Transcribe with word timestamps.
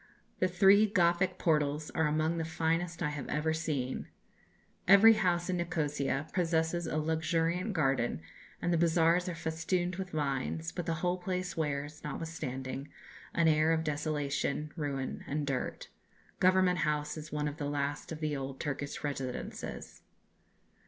The 0.39 0.47
three 0.47 0.87
Gothic 0.87 1.37
portals 1.37 1.91
are 1.91 2.07
among 2.07 2.39
the 2.39 2.43
finest 2.43 3.03
I 3.03 3.09
have 3.09 3.29
ever 3.29 3.53
seen. 3.53 4.07
Every 4.87 5.13
house 5.13 5.47
in 5.47 5.57
Nikosia 5.57 6.25
possesses 6.33 6.87
a 6.87 6.97
luxuriant 6.97 7.73
garden, 7.73 8.19
and 8.63 8.73
the 8.73 8.79
bazaars 8.79 9.29
are 9.29 9.35
festooned 9.35 9.97
with 9.97 10.09
vines; 10.09 10.71
but 10.71 10.87
the 10.87 10.95
whole 11.05 11.17
place 11.19 11.55
wears, 11.55 12.03
notwithstanding, 12.03 12.87
an 13.35 13.47
air 13.47 13.71
of 13.71 13.83
desolation, 13.83 14.71
ruin, 14.75 15.23
and 15.27 15.45
dirt. 15.45 15.89
Government 16.39 16.79
House 16.79 17.15
is 17.15 17.31
one 17.31 17.47
of 17.47 17.57
the 17.57 17.69
last 17.69 18.11
of 18.11 18.21
the 18.21 18.35
old 18.35 18.59
Turkish 18.59 19.03
residences. 19.03 20.01